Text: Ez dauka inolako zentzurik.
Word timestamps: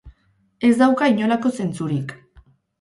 Ez 0.69 0.71
dauka 0.79 1.11
inolako 1.17 1.53
zentzurik. 1.61 2.19